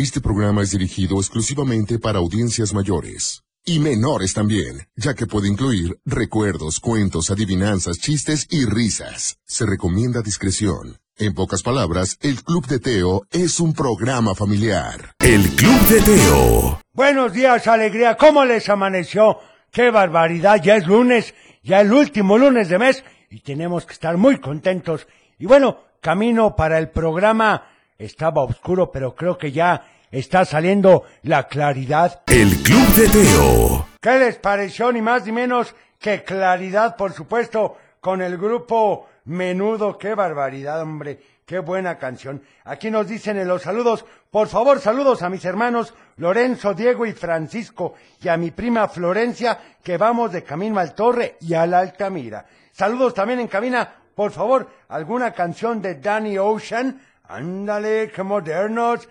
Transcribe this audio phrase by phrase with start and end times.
[0.00, 3.42] Este programa es dirigido exclusivamente para audiencias mayores.
[3.66, 9.36] Y menores también, ya que puede incluir recuerdos, cuentos, adivinanzas, chistes y risas.
[9.44, 10.96] Se recomienda discreción.
[11.18, 15.16] En pocas palabras, el Club de Teo es un programa familiar.
[15.18, 16.80] El Club de Teo.
[16.94, 18.16] Buenos días, alegría.
[18.16, 19.36] ¿Cómo les amaneció?
[19.70, 20.62] ¡Qué barbaridad!
[20.62, 25.06] Ya es lunes, ya el último lunes de mes y tenemos que estar muy contentos.
[25.38, 27.66] Y bueno, camino para el programa
[28.00, 32.22] estaba oscuro, pero creo que ya está saliendo la claridad.
[32.26, 33.86] El Club de Teo.
[34.00, 34.90] ¿Qué les pareció?
[34.90, 39.98] Ni más ni menos que claridad, por supuesto, con el grupo Menudo.
[39.98, 41.20] ¡Qué barbaridad, hombre!
[41.44, 42.42] ¡Qué buena canción!
[42.64, 47.12] Aquí nos dicen en los saludos, por favor, saludos a mis hermanos Lorenzo, Diego y
[47.12, 51.80] Francisco, y a mi prima Florencia, que vamos de camino al Torre y a la
[51.80, 52.46] Altamira.
[52.72, 57.00] Saludos también en cabina, por favor, alguna canción de Danny Ocean.
[57.30, 59.08] Ándale, qué modernos.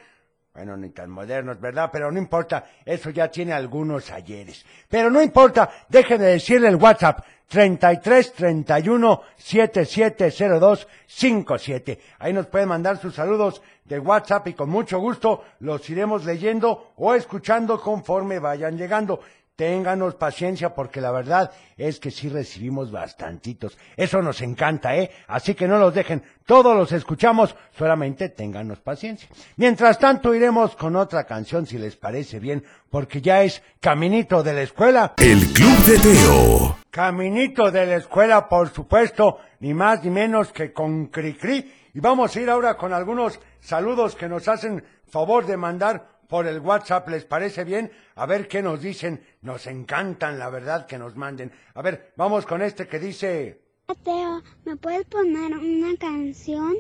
[0.54, 1.90] Bueno, ni tan modernos, ¿verdad?
[1.92, 4.66] Pero no importa, eso ya tiene algunos ayeres.
[4.90, 12.00] Pero no importa, dejen de decirle el WhatsApp 33 31 7702 57.
[12.20, 16.92] Ahí nos pueden mandar sus saludos de WhatsApp y con mucho gusto los iremos leyendo
[16.98, 19.22] o escuchando conforme vayan llegando.
[19.60, 23.78] Ténganos paciencia porque la verdad es que sí recibimos bastantitos.
[23.98, 25.12] Eso nos encanta, ¿eh?
[25.28, 26.24] Así que no los dejen.
[26.46, 29.28] Todos los escuchamos, solamente ténganos paciencia.
[29.58, 34.54] Mientras tanto iremos con otra canción si les parece bien, porque ya es Caminito de
[34.54, 35.14] la Escuela.
[35.18, 36.78] El Club de Teo.
[36.90, 41.70] Caminito de la Escuela, por supuesto, ni más ni menos que con Cricri.
[41.94, 46.46] Y vamos a ir ahora con algunos saludos que nos hacen favor de mandar por
[46.46, 47.92] el WhatsApp, ¿les parece bien?
[48.16, 49.26] A ver qué nos dicen.
[49.42, 51.52] Nos encantan, la verdad, que nos manden.
[51.74, 53.64] A ver, vamos con este que dice...
[54.04, 56.76] Teo, ¿me puedes poner una canción?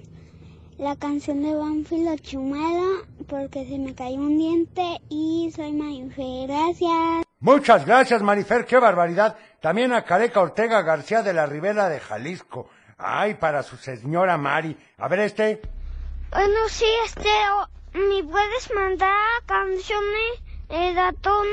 [0.77, 6.47] La canción de Banfield Chumela, porque se me cayó un diente y soy Marifer.
[6.47, 7.25] Gracias.
[7.39, 9.36] Muchas gracias, Marifer, qué barbaridad.
[9.59, 12.70] También a Careca Ortega García de la Ribera de Jalisco.
[12.99, 14.77] Ay, para su señora Mari.
[14.99, 15.59] A ver este.
[16.32, 17.79] Bueno, sí, Teo.
[17.99, 19.14] ¿Me puedes mandar
[19.45, 21.48] canciones de ratón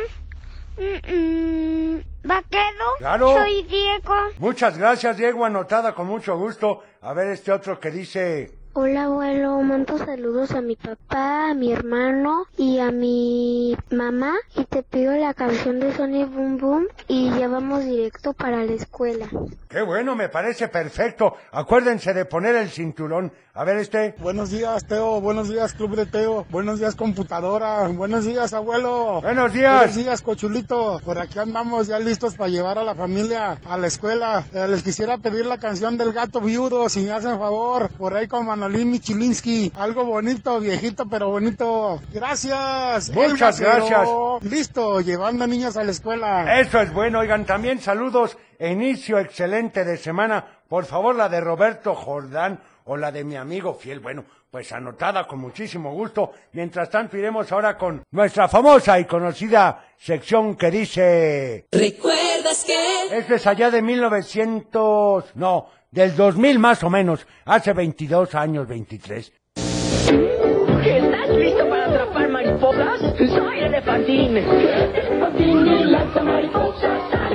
[0.78, 2.86] mm, mm, vaquero?
[2.98, 3.34] Claro.
[3.34, 4.14] Soy Diego.
[4.38, 6.84] Muchas gracias, Diego, anotada con mucho gusto.
[7.00, 8.54] A ver este otro que dice...
[8.78, 14.66] Hola abuelo, mando saludos a mi papá, a mi hermano y a mi mamá y
[14.66, 19.30] te pido la canción de Sony Boom Boom y ya vamos directo para la escuela.
[19.70, 21.36] Qué bueno, me parece perfecto.
[21.52, 23.32] Acuérdense de poner el cinturón.
[23.52, 24.14] A ver este.
[24.18, 25.20] Buenos días, Teo.
[25.22, 26.46] Buenos días, Club de Teo.
[26.50, 27.88] Buenos días, computadora.
[27.88, 29.22] Buenos días, abuelo.
[29.22, 29.78] Buenos días.
[29.78, 31.00] Buenos días, cochulito.
[31.02, 34.44] Por aquí andamos ya listos para llevar a la familia a la escuela.
[34.52, 37.88] Eh, les quisiera pedir la canción del gato viudo, si me hacen favor.
[37.96, 39.72] Por ahí con Manolín Michilinsky.
[39.76, 42.00] Algo bonito, viejito, pero bonito.
[42.12, 43.10] Gracias.
[43.10, 44.08] Muchas gracias.
[44.42, 46.60] Listo, llevando niños a la escuela.
[46.60, 51.94] Eso es bueno, oigan, también saludos, inicio excelente de semana, por favor la de Roberto
[51.94, 56.32] Jordán o la de mi amigo fiel, bueno, pues anotada con muchísimo gusto.
[56.52, 61.66] Mientras tanto iremos ahora con nuestra famosa y conocida sección que dice...
[61.70, 63.16] ¿Recuerdas que?
[63.16, 69.32] Esto es allá de 1900, no, del 2000 más o menos, hace 22 años, 23.
[69.56, 73.00] ¿Estás listo para atrapar mariposas?
[73.16, 74.36] Soy Elefantín.
[74.36, 77.30] Elefantín y lanza mariposas, para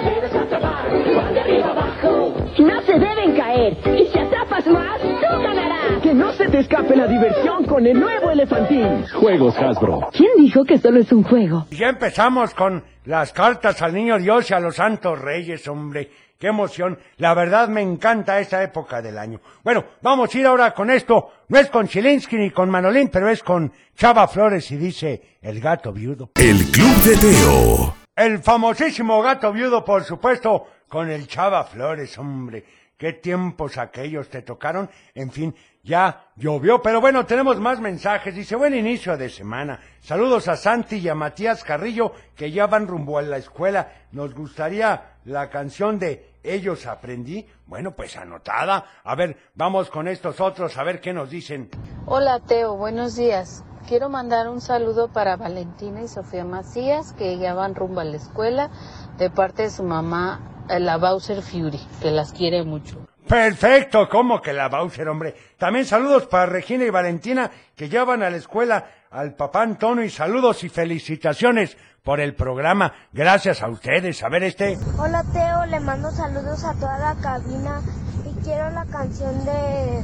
[0.00, 1.14] debes atrapar.
[1.14, 2.34] Van de arriba abajo.
[2.58, 3.76] No se deben caer.
[3.98, 6.02] Y si atrapas más, tú ganarás.
[6.02, 9.04] Que no se te escape la diversión con el nuevo Elefantín.
[9.12, 10.08] Juegos Hasbro.
[10.12, 11.66] ¿Quién dijo que solo es un juego?
[11.70, 16.08] Ya empezamos con las cartas al niño Dios y a los santos reyes, hombre.
[16.38, 17.00] Qué emoción.
[17.16, 19.40] La verdad me encanta esta época del año.
[19.64, 21.32] Bueno, vamos a ir ahora con esto.
[21.48, 25.60] No es con Chilinsky ni con Manolín, pero es con Chava Flores y dice El
[25.60, 26.30] gato viudo.
[26.36, 27.96] El Club de Teo.
[28.14, 32.64] El famosísimo gato viudo, por supuesto, con el Chava Flores, hombre.
[32.96, 34.88] Qué tiempos aquellos te tocaron.
[35.14, 38.34] En fin, ya llovió, pero bueno, tenemos más mensajes.
[38.34, 39.80] Dice, buen inicio de semana.
[40.00, 43.92] Saludos a Santi y a Matías Carrillo, que ya van rumbo a la escuela.
[44.12, 47.46] Nos gustaría la canción de Ellos aprendí.
[47.66, 48.84] Bueno, pues anotada.
[49.04, 51.70] A ver, vamos con estos otros, a ver qué nos dicen.
[52.06, 53.64] Hola Teo, buenos días.
[53.88, 58.16] Quiero mandar un saludo para Valentina y Sofía Macías, que ya van rumbo a la
[58.16, 58.70] escuela,
[59.16, 62.98] de parte de su mamá, eh, la Bowser Fury, que las quiere mucho.
[63.26, 65.34] Perfecto, ¿cómo que la Bowser, hombre?
[65.58, 70.04] También saludos para Regina y Valentina, que ya van a la escuela, al papá Antonio,
[70.04, 72.92] y saludos y felicitaciones por el programa.
[73.12, 74.22] Gracias a ustedes.
[74.22, 74.78] A ver este.
[74.98, 77.80] Hola Teo, le mando saludos a toda la cabina
[78.24, 80.02] y quiero la canción de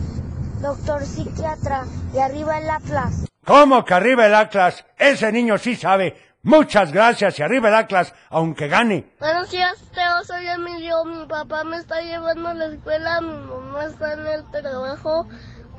[0.61, 1.85] Doctor Psiquiatra
[2.15, 3.27] y arriba el Atlas.
[3.45, 4.85] ¿Cómo que arriba el Atlas?
[4.99, 6.17] Ese niño sí sabe.
[6.43, 9.15] Muchas gracias y arriba el Atlas, aunque gane.
[9.19, 11.05] Buenos días, Teo, soy Emilio.
[11.07, 15.27] Mi papá me está llevando a la escuela, mi mamá está en el trabajo.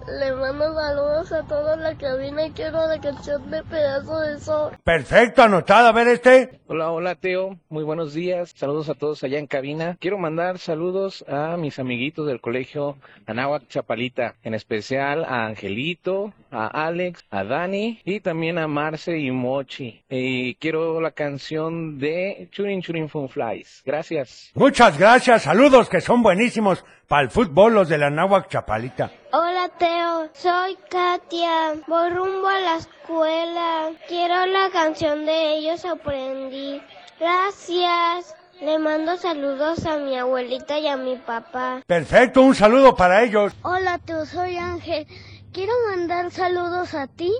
[0.07, 4.77] Le mando saludos a toda la cabina y quiero la canción de Pedazo de Sol.
[4.83, 5.87] Perfecto, anotado.
[5.87, 6.59] A ver este.
[6.67, 9.97] Hola, hola Teo, muy buenos días, saludos a todos allá en cabina.
[9.99, 16.67] Quiero mandar saludos a mis amiguitos del colegio Anáhuac Chapalita, en especial a Angelito, a
[16.85, 20.03] Alex, a Dani y también a Marce y Mochi.
[20.09, 23.81] Y quiero la canción de Churin Churin Fun Flies.
[23.83, 24.51] Gracias.
[24.53, 25.43] Muchas gracias.
[25.43, 29.11] Saludos que son buenísimos para el fútbol los de la Náhuac Chapalita.
[29.37, 31.73] Hola Teo, soy Katia.
[31.87, 33.91] Voy rumbo a la escuela.
[34.07, 36.81] Quiero la canción de ellos aprendí.
[37.19, 38.33] Gracias.
[38.61, 41.81] Le mando saludos a mi abuelita y a mi papá.
[41.85, 43.51] Perfecto, un saludo para ellos.
[43.63, 45.05] Hola Teo, soy Ángel.
[45.51, 47.33] Quiero mandar saludos a ti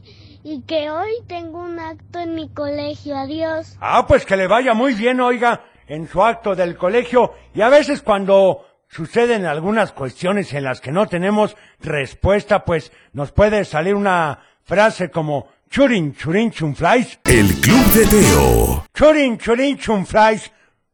[0.44, 3.16] y que hoy tengo un acto en mi colegio.
[3.16, 3.78] Adiós.
[3.80, 7.32] Ah, pues que le vaya muy bien, oiga, en su acto del colegio.
[7.54, 13.32] Y a veces cuando suceden algunas cuestiones en las que no tenemos respuesta, pues nos
[13.32, 17.20] puede salir una frase como churin churin chunflies.
[17.26, 18.86] El Club de Teo.
[18.94, 20.52] Churin churin chunflies.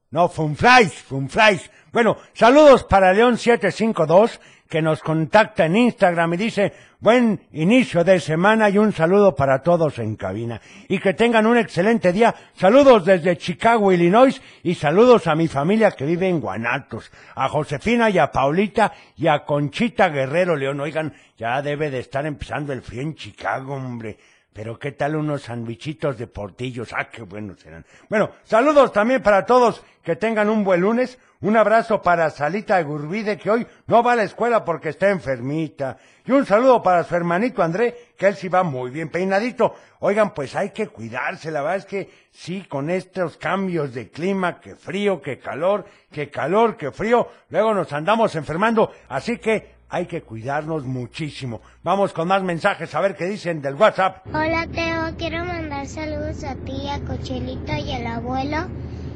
[0.10, 1.70] No, funflies, funflies.
[1.92, 4.40] Bueno, saludos para León752
[4.72, 9.62] que nos contacta en Instagram y dice buen inicio de semana y un saludo para
[9.62, 10.62] todos en cabina.
[10.88, 12.34] Y que tengan un excelente día.
[12.56, 17.12] Saludos desde Chicago, Illinois y saludos a mi familia que vive en Guanatos.
[17.36, 20.80] A Josefina y a Paulita y a Conchita Guerrero León.
[20.80, 24.18] Oigan, ya debe de estar empezando el frío en Chicago, hombre.
[24.54, 27.86] Pero qué tal unos sandwichitos de portillos, ah, qué buenos serán.
[28.10, 31.20] Bueno, saludos también para todos, que tengan un buen lunes.
[31.42, 35.98] Un abrazo para Salita Gurbide, que hoy no va a la escuela porque está enfermita.
[36.24, 39.74] Y un saludo para su hermanito André, que él sí va muy bien peinadito.
[40.02, 44.60] Oigan, pues hay que cuidarse, la verdad es que sí, con estos cambios de clima,
[44.60, 50.06] que frío, que calor, que calor, que frío, luego nos andamos enfermando, así que hay
[50.06, 51.62] que cuidarnos muchísimo.
[51.82, 54.28] Vamos con más mensajes a ver qué dicen del WhatsApp.
[54.28, 58.68] Hola Teo, quiero mandar saludos a ti, a Cochelito y al abuelo.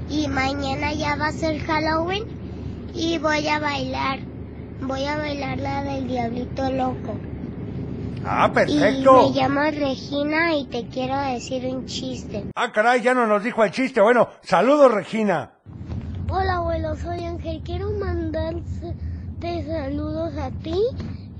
[0.10, 2.24] Y mañana ya va a ser Halloween
[2.94, 4.20] y voy a bailar.
[4.82, 7.16] Voy a bailar la del Diablito Loco.
[8.28, 9.30] Ah, Y perfecto.
[9.30, 12.44] me llamo Regina y te quiero decir un chiste.
[12.56, 14.02] Ah, caray, ya no nos dijo el chiste.
[14.02, 15.52] Bueno, saludos, Regina.
[16.30, 17.62] Hola abuelo, soy Ángel.
[17.64, 18.94] Quiero mandarte
[19.68, 20.80] saludos a ti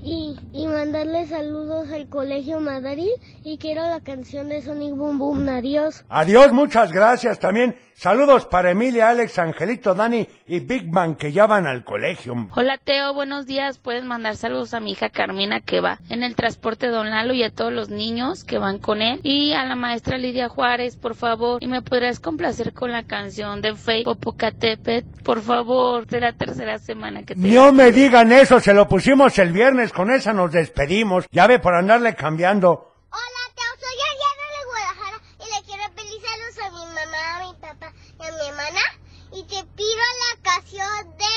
[0.02, 3.10] y, y mandarle saludos al Colegio Madrid
[3.42, 5.48] y quiero la canción de Sonic Boom Boom.
[5.48, 6.04] Adiós.
[6.08, 7.74] Adiós, muchas gracias también.
[7.98, 12.34] Saludos para Emilia, Alex, Angelito, Dani y Big Man que ya van al colegio.
[12.54, 13.78] Hola Teo, buenos días.
[13.78, 17.42] Puedes mandar saludos a mi hija Carmina que va en el transporte Don Lalo y
[17.42, 19.20] a todos los niños que van con él.
[19.22, 21.62] Y a la maestra Lidia Juárez, por favor.
[21.62, 26.06] Y me podrás complacer con la canción de Fey Popocatépetl, por favor.
[26.06, 29.94] De la tercera semana que te No me digan eso, se lo pusimos el viernes,
[29.94, 31.24] con esa nos despedimos.
[31.30, 32.92] Ya ve por andarle cambiando.
[33.10, 37.38] Hola Teo, soy Ariana de Guadalajara y le quiero pedir saludos a mi mamá, a
[37.46, 38.80] mi papá y a mi hermana.
[39.32, 41.36] Y te pido la canción de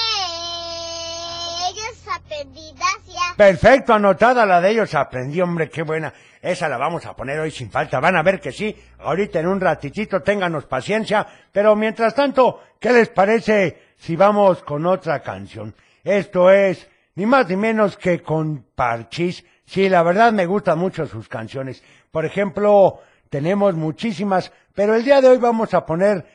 [1.69, 3.28] ellos aprendidas ya.
[3.39, 6.13] Perfecto, anotada la de ellos, aprendí, hombre, qué buena.
[6.41, 8.01] Esa la vamos a poner hoy sin falta.
[8.01, 8.75] Van a ver que sí.
[8.99, 11.25] Ahorita en un ratitito, ténganos paciencia.
[11.49, 15.73] Pero mientras tanto, ¿qué les parece si vamos con otra canción?
[16.03, 19.45] Esto es ni más ni menos que con Parchís.
[19.63, 21.81] Sí, la verdad me gustan mucho sus canciones.
[22.11, 26.25] Por ejemplo, tenemos muchísimas, pero el día de hoy vamos a poner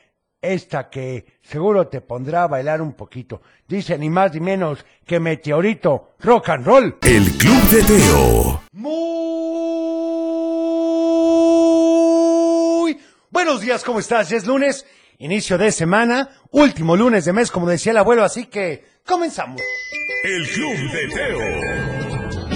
[0.53, 3.43] esta que seguro te pondrá a bailar un poquito.
[3.67, 6.99] Dice ni más ni menos que Meteorito Rock and Roll.
[7.03, 8.63] El Club de Teo.
[8.73, 8.95] Muy
[13.31, 14.29] buenos días, ¿cómo estás?
[14.29, 14.87] Ya es lunes,
[15.19, 19.61] inicio de semana, último lunes de mes, como decía el abuelo, así que comenzamos.
[20.23, 21.39] El Club de Teo.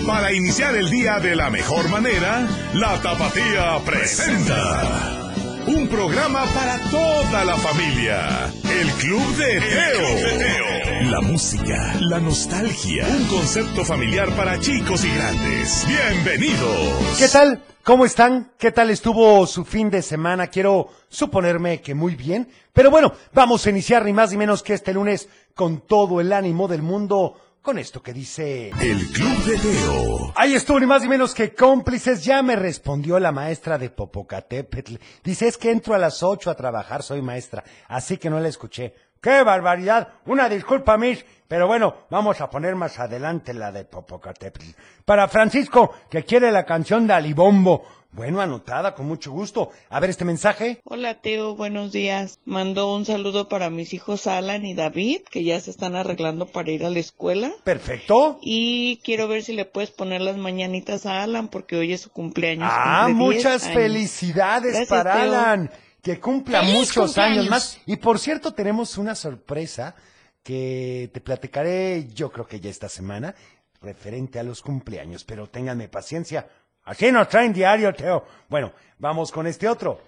[0.07, 5.28] Para iniciar el día de la mejor manera, la Tapatía presenta.
[5.69, 8.51] Un programa para toda la familia.
[8.65, 11.11] El Club de Teo.
[11.11, 13.07] La música, la nostalgia.
[13.07, 15.87] Un concepto familiar para chicos y grandes.
[15.87, 17.19] Bienvenidos.
[17.19, 17.63] ¿Qué tal?
[17.85, 18.53] ¿Cómo están?
[18.57, 20.47] ¿Qué tal estuvo su fin de semana?
[20.47, 22.49] Quiero suponerme que muy bien.
[22.73, 26.33] Pero bueno, vamos a iniciar ni más ni menos que este lunes con todo el
[26.33, 28.71] ánimo del mundo con esto que dice...
[28.81, 30.33] El Club de Teo.
[30.37, 32.25] Ahí estuvo ni más ni menos que cómplices.
[32.25, 34.95] Ya me respondió la maestra de Popocatépetl.
[35.23, 37.63] Dice, es que entro a las ocho a trabajar, soy maestra.
[37.89, 38.95] Así que no la escuché.
[39.21, 40.09] ¡Qué barbaridad!
[40.25, 41.23] Una disculpa, Miss.
[41.47, 44.71] Pero bueno, vamos a poner más adelante la de Popocatépetl.
[45.05, 47.85] Para Francisco, que quiere la canción de Alibombo.
[48.11, 49.71] Bueno, anotada, con mucho gusto.
[49.91, 50.81] A ver este mensaje.
[50.85, 52.39] Hola Teo, buenos días.
[52.47, 56.71] Mando un saludo para mis hijos Alan y David, que ya se están arreglando para
[56.71, 57.53] ir a la escuela.
[57.65, 58.39] Perfecto.
[58.41, 62.11] Y quiero ver si le puedes poner las mañanitas a Alan, porque hoy es su
[62.11, 62.69] cumpleaños.
[62.73, 65.23] Ah, cumple 10 muchas felicidades Gracias, para Teo.
[65.23, 65.71] Alan.
[66.03, 67.39] Que cumpla ¡Feliz muchos cumpleaños!
[67.39, 67.79] años más.
[67.85, 69.95] Y por cierto, tenemos una sorpresa
[70.43, 73.35] que te platicaré yo creo que ya esta semana,
[73.83, 75.25] referente a los cumpleaños.
[75.25, 76.49] Pero ténganme paciencia.
[76.89, 78.25] Así nos traen diario, Teo.
[78.49, 80.01] Bueno, vamos con este otro.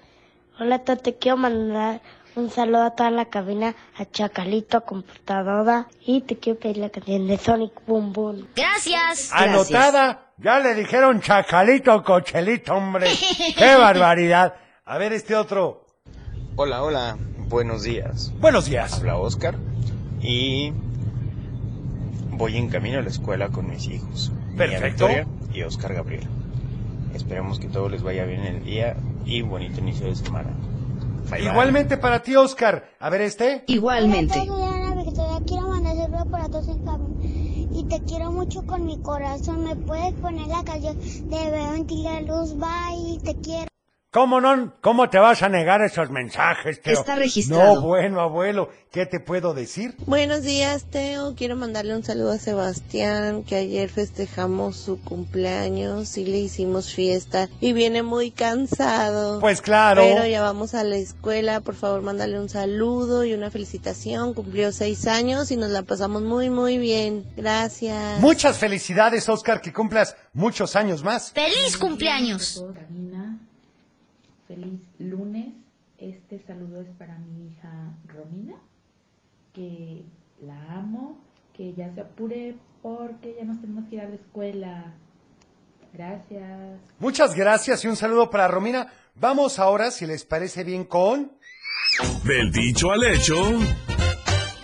[0.58, 2.00] Hola, Teo, te quiero mandar
[2.36, 6.88] un saludo a toda la cabina, a Chacalito, a Computadora, y te quiero pedir la
[6.88, 8.48] canción de Sonic Boom Boom.
[8.56, 9.30] Gracias.
[9.30, 10.32] Anotada.
[10.38, 13.08] Ya le dijeron chacalito, cochelito, hombre.
[13.58, 14.54] ¡Qué barbaridad!
[14.86, 15.84] A ver este otro.
[16.56, 18.32] Hola, hola, buenos días.
[18.40, 18.94] Buenos días.
[18.94, 19.56] Habla Oscar
[20.22, 20.72] y
[22.30, 24.32] voy en camino a la escuela con mis hijos.
[24.56, 25.08] Perfecto.
[25.08, 26.39] Victoria y Oscar Gabriel.
[27.14, 30.50] Esperemos que todo les vaya bien el día y bonito inicio de semana.
[31.30, 31.50] Bye, bye.
[31.50, 32.90] Igualmente para ti, Oscar.
[32.98, 33.64] A ver este.
[33.66, 34.40] Igualmente.
[35.46, 36.80] Quiero mandar para todos en.
[37.72, 39.64] Y te quiero mucho con mi corazón.
[39.64, 42.54] ¿Me puedes poner la canción de Veo en ti la luz?
[42.54, 43.70] Bye, te quiero.
[44.12, 44.74] ¿Cómo no?
[44.80, 46.94] ¿Cómo te vas a negar esos mensajes, Teo?
[46.98, 47.76] Está registrado.
[47.76, 48.68] No, bueno, abuelo.
[48.90, 49.94] ¿Qué te puedo decir?
[50.04, 51.36] Buenos días, Teo.
[51.36, 57.48] Quiero mandarle un saludo a Sebastián, que ayer festejamos su cumpleaños y le hicimos fiesta
[57.60, 59.38] y viene muy cansado.
[59.38, 60.02] Pues claro.
[60.02, 61.60] Pero ya vamos a la escuela.
[61.60, 64.34] Por favor, mándale un saludo y una felicitación.
[64.34, 67.24] Cumplió seis años y nos la pasamos muy, muy bien.
[67.36, 68.18] Gracias.
[68.18, 71.30] Muchas felicidades, Oscar, que cumplas muchos años más.
[71.30, 72.64] ¡Feliz cumpleaños!
[74.50, 75.54] Feliz lunes.
[75.96, 78.56] Este saludo es para mi hija Romina,
[79.52, 80.04] que
[80.42, 81.22] la amo,
[81.56, 84.94] que ya se apure porque ya nos tenemos que ir a la escuela.
[85.92, 86.80] Gracias.
[86.98, 88.92] Muchas gracias y un saludo para Romina.
[89.14, 91.30] Vamos ahora, si les parece bien, con...
[92.24, 93.36] Del dicho al hecho.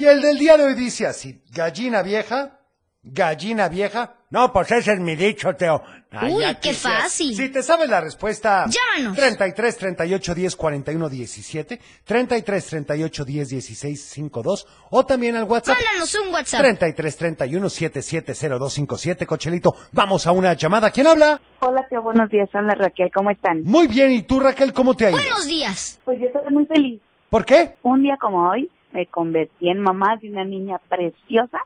[0.00, 2.58] Y el del día de hoy dice así, gallina vieja,
[3.06, 4.14] gallina vieja.
[4.30, 5.80] No, pues ese es mi dicho, Teo.
[6.22, 7.02] Uy, ya qué quisieras.
[7.04, 7.36] fácil.
[7.36, 9.16] Si te sabes la respuesta, Llámanos.
[9.16, 15.76] 33 38 10 41 17, 33 38 10 16 52 o también al WhatsApp.
[15.76, 16.60] Mándanos un WhatsApp.
[16.60, 19.76] 33 31 770257, Cochelito.
[19.92, 20.90] Vamos a una llamada.
[20.90, 21.40] ¿Quién habla?
[21.60, 22.48] Hola, tío, buenos días.
[22.52, 23.62] Hola, Raquel, ¿cómo están?
[23.62, 25.18] Muy bien, ¿y tú, Raquel, cómo te ha ido?
[25.20, 26.00] Buenos días.
[26.04, 27.00] Pues yo estoy muy feliz.
[27.30, 27.76] ¿Por qué?
[27.82, 31.58] Un día como hoy me convertí en mamá de una niña preciosa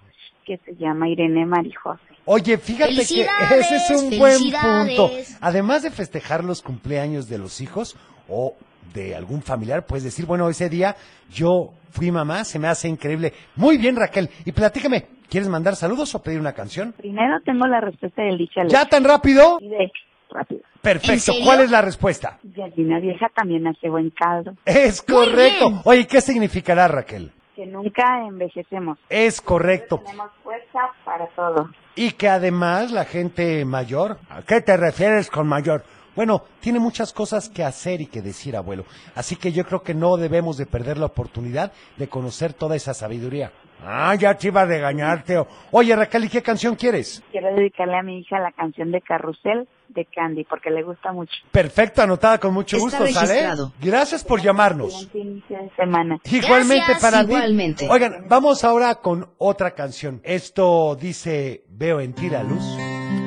[0.50, 2.02] que se llama Irene Marijose.
[2.25, 5.11] Oye, fíjate que ese es un buen punto.
[5.40, 7.97] Además de festejar los cumpleaños de los hijos
[8.28, 8.54] o
[8.92, 10.97] de algún familiar, puedes decir, bueno, ese día
[11.33, 13.33] yo fui mamá, se me hace increíble.
[13.54, 14.28] Muy bien, Raquel.
[14.45, 16.92] Y platícame, ¿quieres mandar saludos o pedir una canción?
[16.95, 19.59] Primero tengo la respuesta del dicho al ¿Ya tan rápido?
[19.61, 19.92] De
[20.30, 20.62] rápido.
[20.83, 21.33] Perfecto.
[21.45, 22.38] ¿Cuál es la respuesta?
[22.42, 24.54] Gallina vieja también hace buen caldo.
[24.64, 25.80] Es correcto.
[25.85, 27.30] Oye, ¿qué significará, Raquel?
[27.61, 28.97] Que nunca envejecemos.
[29.11, 29.99] Es correcto.
[29.99, 31.69] Tenemos fuerza para todo.
[31.95, 35.85] Y que además la gente mayor, ¿a qué te refieres con mayor?
[36.17, 38.87] Bueno, tiene muchas cosas que hacer y que decir, abuelo.
[39.14, 42.95] Así que yo creo que no debemos de perder la oportunidad de conocer toda esa
[42.95, 43.52] sabiduría.
[43.85, 45.47] Ah, ya te iba a regañar, Teo.
[45.71, 47.23] Oye, Raquel, ¿y qué canción quieres?
[47.33, 51.33] Quiero dedicarle a mi hija la canción de Carrusel de Candy porque le gusta mucho.
[51.51, 53.27] Perfecto, anotada con mucho Está gusto, ¿sale?
[53.35, 53.73] registrado.
[53.81, 55.11] Gracias por llamarnos.
[55.13, 55.43] De
[55.77, 56.19] semana.
[56.25, 57.33] Igualmente para ti.
[57.33, 57.89] Igualmente.
[57.91, 60.21] Oigan, vamos ahora con otra canción.
[60.25, 62.63] Esto dice, veo en ti la luz.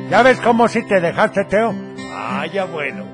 [0.10, 1.74] ¿Ya ves cómo si te dejaste, Teo?
[2.14, 3.06] Ah, ya bueno.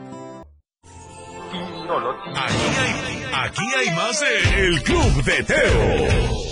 [2.35, 6.48] Aquí hay, aquí hay más de El Club de Teo.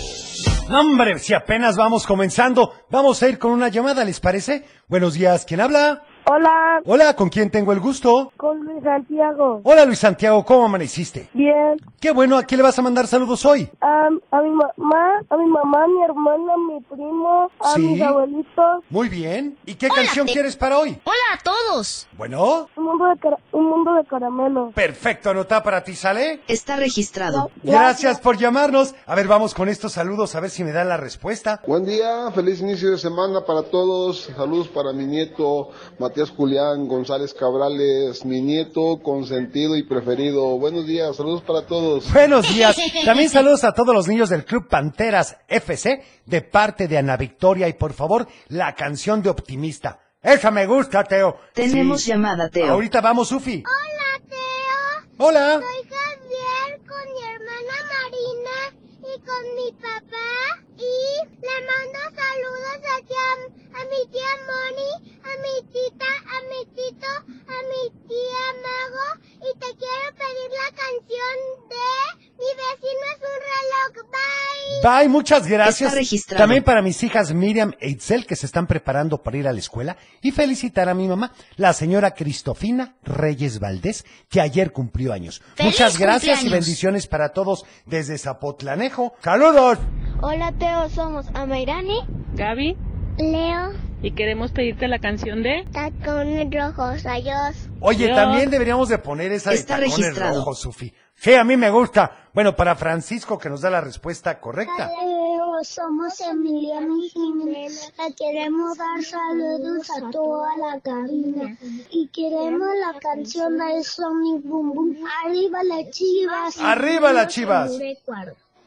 [0.70, 4.66] Hombre, si apenas vamos comenzando, vamos a ir con una llamada, ¿les parece?
[4.86, 6.02] Buenos días, ¿quién habla?
[6.38, 8.30] Hola, Hola, ¿con quién tengo el gusto?
[8.36, 9.62] con Luis Santiago.
[9.64, 11.30] Hola, Luis Santiago, ¿cómo amaneciste?
[11.32, 11.76] Bien.
[11.98, 13.68] Qué bueno, ¿a quién le vas a mandar saludos hoy?
[13.80, 17.80] A, a mi mamá, a mi mamá, a mi hermana, a mi primo, a Sí.
[17.80, 18.84] mis abuelitos.
[18.90, 19.56] Muy bien.
[19.64, 21.00] ¿Y qué canción quieres para hoy?
[21.04, 22.06] Hola a todos.
[22.18, 24.70] Bueno, Un mundo de, cara- un mundo de caramelo.
[24.74, 26.40] perfecto, anotada para ti, ¿sale?
[26.46, 27.50] Está registrado.
[27.62, 28.94] Gracias por llamarnos.
[29.06, 31.62] A ver, vamos con estos saludos, a ver si me dan la respuesta.
[31.66, 34.28] Buen día, feliz inicio de semana para todos.
[34.36, 35.70] Saludos para mi nieto
[36.18, 40.58] Matías Julián González Cabrales, mi nieto consentido y preferido.
[40.58, 42.12] Buenos días, saludos para todos.
[42.12, 42.76] Buenos días.
[43.04, 47.68] También saludos a todos los niños del Club Panteras FC de parte de Ana Victoria
[47.68, 50.00] y por favor, la canción de Optimista.
[50.20, 51.36] Esa me gusta, Teo.
[51.54, 52.10] Tenemos Sí.
[52.10, 52.72] llamada, Teo.
[52.72, 53.62] Ahorita vamos, Sufi.
[53.64, 55.24] Hola, Teo.
[55.28, 55.60] Hola.
[55.60, 63.14] Soy Javier con mi hermana Marina y con mi papá y le mando saludos aquí
[63.14, 69.08] a, a mi tía Moni, a mi tita, a mi tito, a mi tía Mago
[69.38, 71.36] y te quiero pedir la canción
[71.68, 74.10] de Mi vecino es un reloj.
[74.12, 74.98] Bye.
[75.00, 75.94] Bye, muchas gracias.
[76.12, 76.36] Está.
[76.36, 79.58] También para mis hijas Miriam e Itzel que se están preparando para ir a la
[79.58, 85.42] escuela y felicitar a mi mamá, la señora Cristofina Reyes Valdés, que ayer cumplió años.
[85.58, 89.14] Muchas gracias y bendiciones para todos desde Zapotlanejo.
[89.24, 89.78] Saludos.
[90.20, 92.00] Hola Teo, somos Amairani,
[92.34, 92.76] Gaby,
[93.18, 93.72] Leo,
[94.02, 95.64] y queremos pedirte la canción de...
[95.72, 97.68] Tacones Rojos, adiós.
[97.80, 100.38] Oye, también deberíamos de poner esa de Está tacones registrado.
[100.40, 100.92] rojos, Sufi.
[101.14, 102.28] Sí, a mí me gusta.
[102.34, 104.88] Bueno, para Francisco que nos da la respuesta correcta.
[104.88, 107.92] Teo, somos Emiliano y Jiménez.
[107.98, 111.56] Le queremos dar saludos a toda la cabina.
[111.90, 114.96] Y queremos la canción de Sonic Boom Boom.
[115.24, 116.60] Arriba las chivas.
[116.60, 117.72] ¡Arriba las Chivas!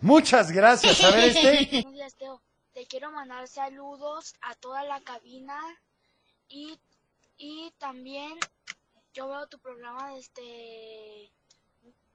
[0.01, 1.03] Muchas gracias.
[1.03, 1.65] A ver este.
[1.84, 2.41] Buenos días, Teo.
[2.74, 5.60] Te quiero mandar saludos a toda la cabina
[6.48, 6.79] y,
[7.38, 8.39] y también
[9.13, 11.29] yo veo tu programa desde,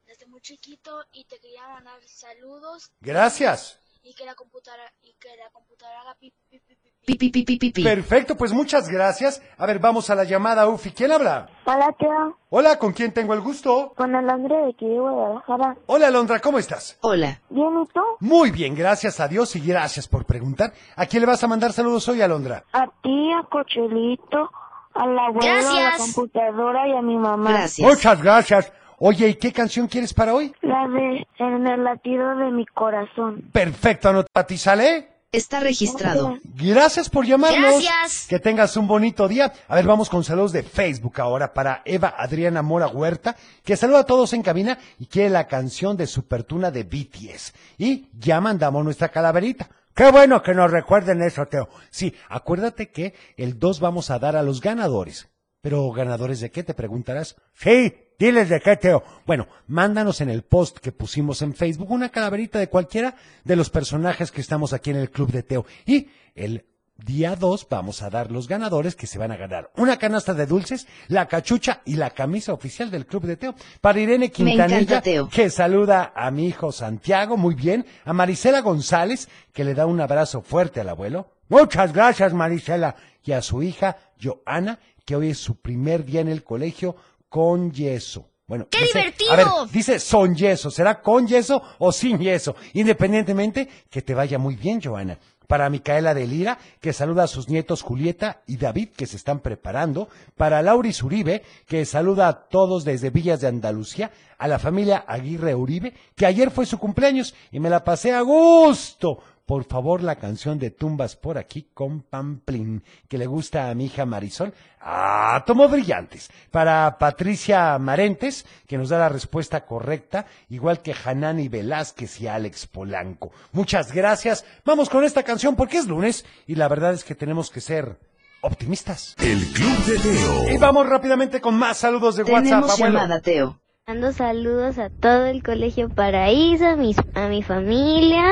[0.06, 3.78] desde muy chiquito y te quería mandar saludos Gracias.
[4.02, 6.74] y que la computadora y que la computadora haga pi, pi, pi,
[7.06, 7.30] pi, pi.
[7.30, 7.82] Pi, pi, pi, pi, pi, pi.
[7.84, 9.40] Perfecto, pues muchas gracias.
[9.58, 10.90] A ver, vamos a la llamada, Ufi.
[10.90, 11.48] ¿Quién habla?
[11.64, 12.36] Hola, Teo.
[12.50, 13.92] Hola, ¿con quién tengo el gusto?
[13.96, 15.76] Con Alondra de aquí de Guadalajara.
[15.86, 16.98] Hola, Alondra, ¿cómo estás?
[17.02, 17.40] Hola.
[17.48, 18.00] Bien, ¿y tú?
[18.20, 20.72] Muy bien, gracias a Dios y gracias por preguntar.
[20.96, 22.64] ¿A quién le vas a mandar saludos hoy, Alondra?
[22.72, 24.50] A ti, a Cochelito,
[24.94, 25.98] al abuelo, a la Gracias.
[26.14, 27.50] computadora y a mi mamá.
[27.50, 27.88] Gracias.
[27.88, 28.72] Muchas gracias.
[28.98, 30.54] Oye, ¿y qué canción quieres para hoy?
[30.62, 33.42] La de En el latido de mi corazón.
[33.52, 35.15] Perfecto, anota ¿sale?
[35.36, 36.38] Está registrado.
[36.44, 37.82] Gracias por llamarnos.
[37.82, 38.26] Gracias.
[38.26, 39.52] Que tengas un bonito día.
[39.68, 44.00] A ver, vamos con saludos de Facebook ahora para Eva Adriana Mora Huerta, que saluda
[44.00, 47.52] a todos en cabina y quiere la canción de Supertuna de BTS.
[47.76, 49.68] Y ya mandamos nuestra calaverita.
[49.94, 51.68] Qué bueno que nos recuerden eso, Teo.
[51.90, 55.28] Sí, acuérdate que el 2 vamos a dar a los ganadores.
[55.66, 57.34] Pero ganadores de qué te preguntarás?
[57.54, 59.02] Sí, diles de qué, Teo.
[59.26, 63.68] Bueno, mándanos en el post que pusimos en Facebook una calaverita de cualquiera de los
[63.68, 65.66] personajes que estamos aquí en el club de Teo.
[65.84, 69.98] Y el día 2 vamos a dar los ganadores que se van a ganar una
[69.98, 73.56] canasta de dulces, la cachucha y la camisa oficial del club de Teo.
[73.80, 75.28] Para Irene Quintanilla, encanta, Teo.
[75.28, 77.86] que saluda a mi hijo Santiago, muy bien.
[78.04, 81.32] A Marisela González, que le da un abrazo fuerte al abuelo.
[81.48, 82.94] Muchas gracias, Marisela.
[83.24, 86.96] Y a su hija, Joana, que hoy es su primer día en el colegio
[87.30, 88.28] con yeso.
[88.46, 89.32] Bueno, ¡Qué dice- divertido!
[89.32, 90.70] A ver, dice son yeso.
[90.70, 92.54] ¿Será con yeso o sin yeso?
[92.74, 95.18] Independientemente, que te vaya muy bien, Joana.
[95.48, 99.38] Para Micaela de Lira, que saluda a sus nietos Julieta y David, que se están
[99.40, 100.08] preparando.
[100.36, 104.10] Para Lauris Uribe, que saluda a todos desde Villas de Andalucía.
[104.38, 108.22] A la familia Aguirre Uribe, que ayer fue su cumpleaños y me la pasé a
[108.22, 109.22] gusto.
[109.46, 113.86] Por favor, la canción de Tumbas por aquí con Pamplín, que le gusta a mi
[113.86, 114.52] hija Marisol.
[114.80, 116.28] Átomos brillantes.
[116.50, 122.66] Para Patricia Marentes, que nos da la respuesta correcta, igual que Hanani Velázquez y Alex
[122.66, 123.30] Polanco.
[123.52, 124.44] Muchas gracias.
[124.64, 128.00] Vamos con esta canción porque es lunes y la verdad es que tenemos que ser
[128.40, 129.14] optimistas.
[129.18, 130.54] El Club de Teo.
[130.54, 132.98] Y vamos rápidamente con más saludos de WhatsApp, Tenemos abuelo.
[132.98, 133.60] llamada, Teo.
[133.88, 138.24] Mando saludos a todo el colegio Paraíso, a, mis, a mi familia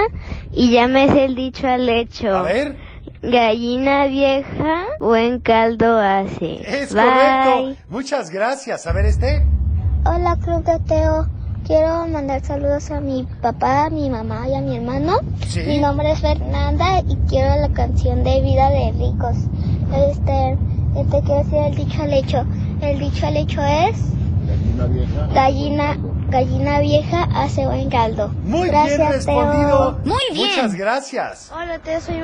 [0.50, 2.34] y ya me sé el dicho al hecho.
[2.38, 2.76] A ver,
[3.22, 6.56] Gallina vieja, buen caldo hace.
[6.82, 7.04] es Bye.
[7.04, 7.82] correcto.
[7.88, 8.88] Muchas gracias.
[8.88, 9.46] A ver este.
[10.04, 11.28] Hola, Club de Teo.
[11.64, 15.18] Quiero mandar saludos a mi papá, a mi mamá y a mi hermano.
[15.46, 15.60] Sí.
[15.68, 19.36] Mi nombre es Fernanda y quiero la canción de Vida de Ricos.
[20.10, 20.58] Este,
[20.98, 22.44] este quiero decir el dicho al hecho.
[22.82, 23.96] El dicho al hecho es
[25.32, 25.96] gallina,
[26.30, 28.28] gallina vieja hace buen caldo.
[28.42, 29.96] Muy Gracias, bien respondido.
[29.96, 30.12] Teo.
[30.12, 30.48] Muy bien.
[30.48, 31.52] Muchas gracias.
[31.54, 32.20] Hola, Teo, soy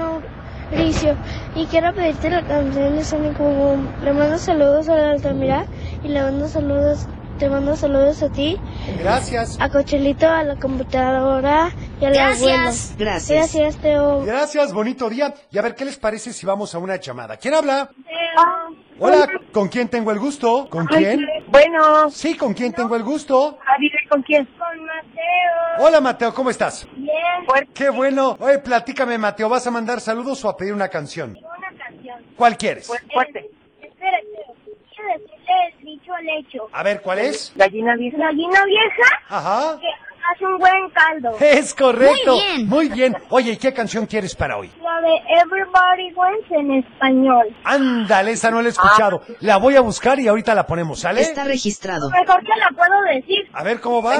[0.72, 1.16] Mauricio
[1.54, 3.88] y quiero pedirte la canción de Sonic Boom Boom.
[4.04, 5.64] Le mando saludos a la Altamira
[6.04, 7.06] y le mando saludos,
[7.40, 8.58] te mando saludos a ti,
[8.98, 9.58] Gracias.
[9.60, 12.46] a Cochelito, a la computadora y al abuelo.
[12.46, 12.94] Gracias.
[12.98, 13.38] Gracias.
[13.54, 14.22] Gracias, Teo.
[14.24, 15.32] Gracias, bonito día.
[15.50, 17.38] Y a ver, ¿qué les parece si vamos a una llamada?
[17.38, 17.88] ¿Quién habla?
[18.98, 20.68] Hola, ¿con quién tengo el gusto?
[20.68, 21.26] ¿Con quién?
[21.48, 23.58] Bueno, Sí, ¿con quién tengo el gusto?
[23.74, 24.44] Adire, ¿con quién?
[24.58, 25.86] Con Mateo.
[25.86, 26.86] Hola, Mateo, ¿cómo estás?
[26.94, 27.14] Bien.
[27.72, 28.36] Qué bueno.
[28.38, 31.38] Oye, platícame, Mateo, ¿vas a mandar saludos o a pedir una canción?
[31.38, 32.22] Una canción.
[32.36, 32.86] ¿Cuál quieres?
[32.86, 33.50] Fuerte.
[33.80, 34.26] Espérate,
[34.94, 35.34] quiero decirle
[35.78, 36.68] el dicho al hecho.
[36.72, 37.52] A ver, ¿cuál es?
[37.56, 38.16] Gallina vieja.
[38.18, 39.78] Gallina vieja Ajá.
[39.80, 39.86] que
[40.32, 41.36] hace un buen caldo.
[41.40, 42.34] Es correcto.
[42.34, 42.68] Muy bien.
[42.68, 43.16] Muy bien.
[43.30, 44.70] Oye, ¿y qué canción quieres para hoy?
[44.82, 47.54] La de Everybody Wins en español.
[47.64, 49.22] Ándale, esa no la he escuchado.
[49.40, 51.20] La voy a buscar y ahorita la ponemos, ¿sale?
[51.22, 52.10] Está registrado.
[52.10, 53.48] Mejor que la puedo decir.
[53.52, 54.14] A ver cómo va.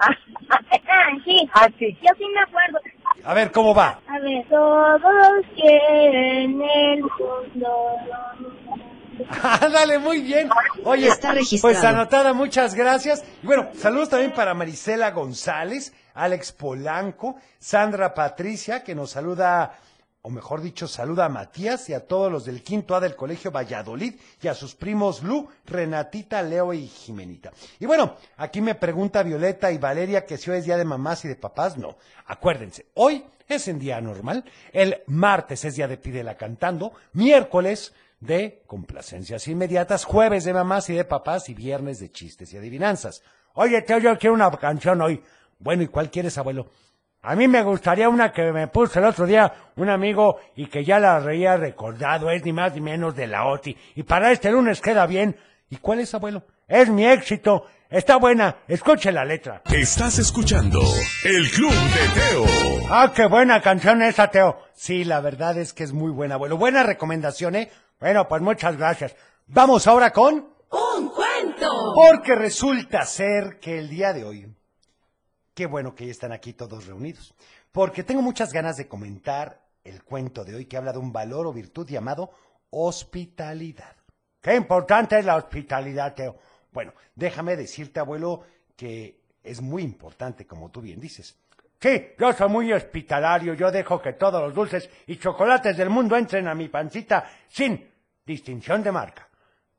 [0.00, 0.10] Ah,
[1.24, 1.48] sí.
[1.54, 1.96] Ah, sí.
[2.02, 2.78] Yo sí me acuerdo.
[3.24, 3.98] A ver cómo va.
[4.08, 4.44] A ver.
[4.48, 7.96] Todos quieren el mundo.
[9.42, 10.48] Ándale, muy bien.
[10.84, 11.74] Oye, Está registrado.
[11.74, 13.22] pues anotada, muchas gracias.
[13.42, 19.78] Y bueno, saludos también para Marisela González, Alex Polanco, Sandra Patricia, que nos saluda,
[20.22, 23.50] o mejor dicho, saluda a Matías y a todos los del quinto A del Colegio
[23.50, 27.52] Valladolid y a sus primos Lu, Renatita, Leo y Jimenita.
[27.78, 31.24] Y bueno, aquí me pregunta Violeta y Valeria que si hoy es día de mamás
[31.24, 31.76] y de papás.
[31.76, 37.94] No, acuérdense, hoy es en día normal, el martes es día de Pídela Cantando, miércoles
[38.20, 43.22] de complacencias inmediatas, jueves de mamás y de papás y viernes de chistes y adivinanzas.
[43.54, 45.22] Oye, Teo, yo quiero una canción hoy.
[45.58, 46.70] Bueno, ¿y cuál quieres, abuelo?
[47.22, 50.84] A mí me gustaría una que me puso el otro día un amigo y que
[50.84, 53.76] ya la reía recordado, es ni más ni menos de la OTI.
[53.96, 55.36] Y para este lunes queda bien.
[55.68, 56.44] ¿Y cuál es, abuelo?
[56.66, 57.66] Es mi éxito.
[57.90, 58.58] Está buena.
[58.68, 59.62] Escuche la letra.
[59.64, 60.80] Estás escuchando
[61.24, 62.44] El Club de Teo.
[62.90, 64.60] Ah, qué buena canción esa, Teo.
[64.74, 66.56] Sí, la verdad es que es muy buena, abuelo.
[66.56, 67.70] Buena recomendación, ¿eh?
[68.00, 69.16] Bueno, pues muchas gracias.
[69.48, 70.34] Vamos ahora con...
[70.70, 71.92] ¡Un cuento!
[71.94, 74.54] Porque resulta ser que el día de hoy,
[75.52, 77.34] qué bueno que ya están aquí todos reunidos,
[77.72, 81.46] porque tengo muchas ganas de comentar el cuento de hoy que habla de un valor
[81.48, 82.30] o virtud llamado
[82.70, 83.96] hospitalidad.
[84.40, 86.36] Qué importante es la hospitalidad, Teo.
[86.70, 88.44] Bueno, déjame decirte, abuelo,
[88.76, 91.36] que es muy importante, como tú bien dices.
[91.80, 96.16] Sí, yo soy muy hospitalario, yo dejo que todos los dulces y chocolates del mundo
[96.16, 97.87] entren a mi pancita sin
[98.28, 99.28] distinción de marca.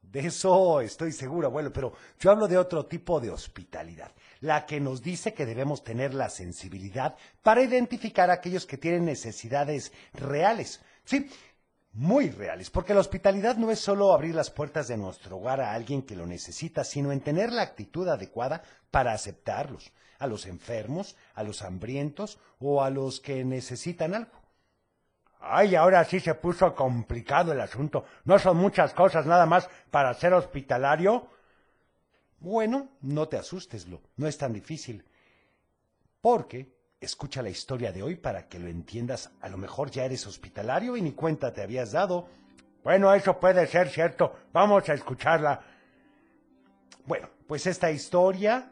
[0.02, 4.80] De eso estoy seguro, abuelo, pero yo hablo de otro tipo de hospitalidad, la que
[4.80, 10.82] nos dice que debemos tener la sensibilidad para identificar a aquellos que tienen necesidades reales.
[11.06, 11.30] Sí,
[11.94, 15.74] muy reales, porque la hospitalidad no es solo abrir las puertas de nuestro hogar a
[15.74, 21.16] alguien que lo necesita, sino en tener la actitud adecuada para aceptarlos, a los enfermos,
[21.36, 24.39] a los hambrientos o a los que necesitan algo.
[25.40, 28.06] Ay, ahora sí se puso complicado el asunto.
[28.26, 31.28] No son muchas cosas nada más para ser hospitalario.
[32.40, 35.06] Bueno, no te asustes, Lo, no es tan difícil.
[36.22, 39.32] Porque escucha la historia de hoy para que lo entiendas.
[39.42, 42.28] A lo mejor ya eres hospitalario y ni cuenta te habías dado.
[42.84, 44.36] Bueno, eso puede ser cierto.
[44.52, 45.62] Vamos a escucharla.
[47.06, 48.72] Bueno, pues esta historia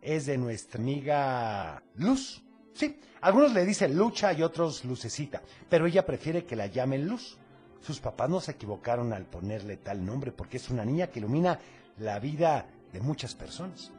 [0.00, 2.45] es de nuestra amiga Luz.
[2.76, 7.38] Sí, algunos le dicen Lucha y otros Lucecita, pero ella prefiere que la llamen Luz.
[7.80, 11.58] Sus papás no se equivocaron al ponerle tal nombre porque es una niña que ilumina
[11.96, 13.92] la vida de muchas personas.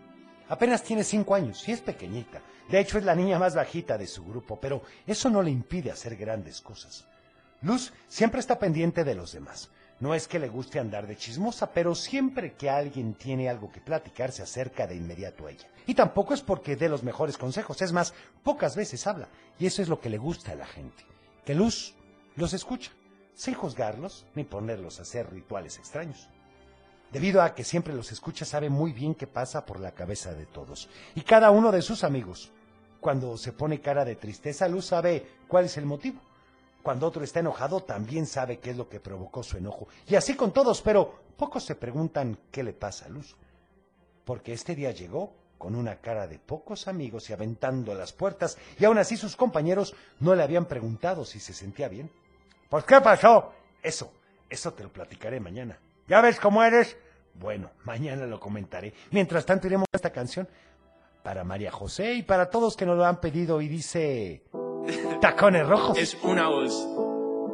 [0.47, 2.43] Apenas tiene cinco años y es pequeñita.
[2.69, 5.89] De hecho, es la niña más bajita de su grupo, pero eso no le impide
[5.89, 7.07] hacer grandes cosas.
[7.63, 9.71] Luz siempre está pendiente de los demás.
[9.99, 13.81] No es que le guste andar de chismosa, pero siempre que alguien tiene algo que
[13.81, 15.67] platicar se acerca de inmediato a ella.
[15.87, 19.27] Y tampoco es porque dé los mejores consejos, es más, pocas veces habla.
[19.57, 21.03] Y eso es lo que le gusta a la gente.
[21.45, 21.95] Que Luz
[22.35, 22.91] los escucha,
[23.33, 26.29] sin juzgarlos ni ponerlos a hacer rituales extraños.
[27.11, 30.45] Debido a que siempre los escucha, sabe muy bien qué pasa por la cabeza de
[30.45, 30.89] todos.
[31.15, 32.51] Y cada uno de sus amigos.
[32.99, 36.19] Cuando se pone cara de tristeza, Luz sabe cuál es el motivo.
[36.87, 39.89] Cuando otro está enojado, también sabe qué es lo que provocó su enojo.
[40.07, 43.35] Y así con todos, pero pocos se preguntan qué le pasa a Luz.
[44.23, 48.85] Porque este día llegó con una cara de pocos amigos y aventando las puertas, y
[48.85, 52.09] aún así sus compañeros no le habían preguntado si se sentía bien.
[52.69, 53.51] Pues, ¿qué pasó?
[53.83, 54.13] Eso,
[54.49, 55.77] eso te lo platicaré mañana.
[56.07, 56.95] ¿Ya ves cómo eres?
[57.33, 58.93] Bueno, mañana lo comentaré.
[59.11, 60.47] Mientras tanto, iremos a esta canción
[61.21, 64.45] para María José y para todos que nos lo han pedido y dice...
[65.21, 65.97] Tacones rojos.
[65.97, 66.87] Es una voz.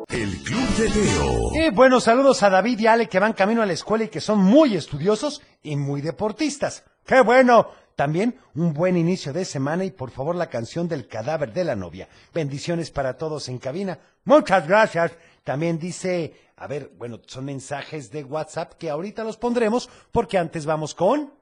[0.10, 1.52] El Club de Teo.
[1.56, 4.22] Y buenos saludos a David y Ale que van camino a la escuela y que
[4.22, 6.84] son muy estudiosos y muy deportistas.
[7.06, 7.68] ¡Qué bueno!
[7.96, 11.76] También un buen inicio de semana y por favor la canción del cadáver de la
[11.76, 12.10] novia.
[12.34, 14.00] Bendiciones para todos en cabina.
[14.26, 15.12] Muchas gracias.
[15.44, 20.66] También dice, a ver, bueno, son mensajes de WhatsApp que ahorita los pondremos porque antes
[20.66, 21.34] vamos con...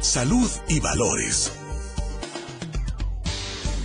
[0.00, 1.52] Salud y valores.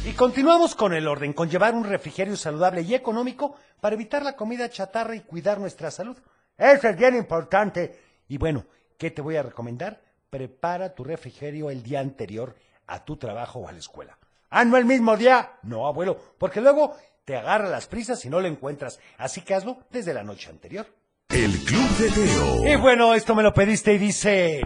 [0.10, 4.36] Y continuamos con el orden, con llevar un refrigerio saludable y económico para evitar la
[4.36, 6.17] comida chatarra y cuidar nuestra salud.
[6.58, 8.00] Eso es bien importante.
[8.28, 8.65] Y bueno,
[8.98, 10.02] ¿qué te voy a recomendar?
[10.32, 12.56] Prepara tu refrigerio el día anterior
[12.88, 14.17] a tu trabajo o a la escuela.
[14.50, 15.60] Ah, no el mismo día.
[15.62, 19.00] No, abuelo, porque luego te agarra las prisas y no lo encuentras.
[19.19, 20.88] Así que hazlo desde la noche anterior.
[21.30, 22.67] El Club de Teo.
[22.67, 24.62] Y bueno, esto me lo pediste y dice...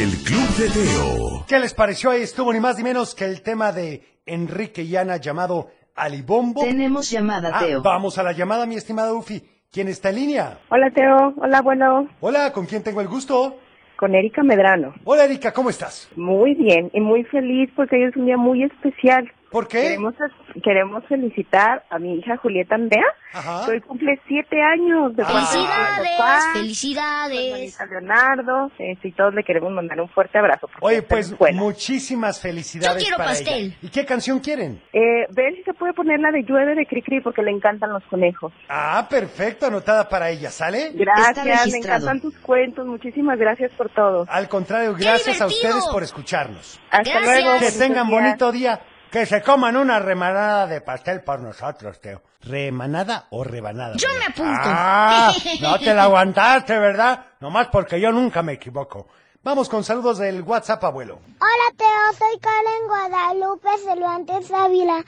[0.00, 1.44] El Club de Teo.
[1.48, 2.10] ¿Qué les pareció?
[2.10, 6.62] Ahí estuvo ni más ni menos que el tema de Enrique y Ana llamado Alibombo.
[6.62, 7.82] Tenemos llamada, Ah, Teo.
[7.82, 9.42] vamos a la llamada, mi estimada Ufi.
[9.72, 10.58] ¿Quién está en línea?
[10.70, 13.56] Hola Teo, hola bueno, Hola, ¿con quién tengo el gusto?
[13.96, 14.94] con Erika Medrano.
[15.02, 16.08] Hola, Erika, ¿cómo estás?
[16.14, 19.28] Muy bien y muy feliz porque hoy es un día muy especial.
[19.50, 19.82] ¿Por qué?
[19.82, 20.14] Queremos,
[20.62, 23.64] queremos felicitar a mi hija Julieta Andrea, Ajá.
[23.64, 26.16] que hoy cumple siete años de ¡Felicidades!
[26.52, 27.80] Su ¡Felicidades!
[27.80, 30.68] hermanita Leonardo, este, y todos le queremos mandar un fuerte abrazo.
[30.80, 33.54] Oye, pues muchísimas felicidades Yo quiero para pastel.
[33.64, 33.76] ella.
[33.82, 34.82] ¿Y qué canción quieren?
[34.92, 38.04] Eh, ver si se puede poner la de llueve de Cricri porque le encantan los
[38.04, 38.52] conejos.
[38.68, 40.90] Ah, perfecto, anotada para ella, ¿sale?
[40.94, 44.26] Gracias, me encantan tus cuentos, muchísimas gracias por todo.
[44.28, 46.78] Al contrario, gracias a ustedes por escucharnos.
[46.90, 47.24] Hasta Gracias.
[47.44, 47.58] luego.
[47.60, 48.80] Que tengan bonito día.
[49.10, 52.20] Que se coman una remanada de pastel por nosotros, Teo.
[52.42, 53.96] ¿Remanada o rebanada?
[53.96, 54.60] Yo me apunto.
[54.64, 57.24] Ah, no te la aguantaste, ¿verdad?
[57.40, 59.08] Nomás porque yo nunca me equivoco.
[59.42, 61.20] Vamos con saludos del WhatsApp, abuelo.
[61.40, 65.02] Hola Teo, soy Karen Guadalupe Cervantes Ávila.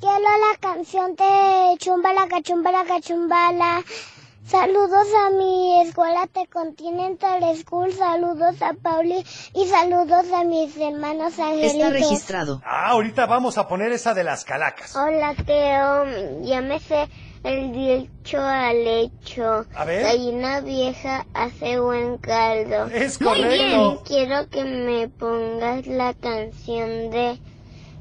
[0.00, 3.82] Quiero la canción de Chumbala, Cachumbala, Cachumbala.
[4.50, 11.34] Saludos a mi escuela Te Continental School, saludos a Pauli y saludos a mis hermanos
[11.34, 11.92] Está angelitos.
[11.92, 12.60] registrado.
[12.64, 14.96] Ah, ahorita vamos a poner esa de las calacas.
[14.96, 16.04] Hola Teo,
[16.80, 17.08] sé
[17.44, 19.66] el dicho al hecho.
[19.72, 20.02] A ver.
[20.02, 22.86] Gallina vieja hace buen caldo.
[22.86, 23.46] Es Muy bien.
[23.78, 24.02] correcto.
[24.04, 27.38] Quiero que me pongas la canción de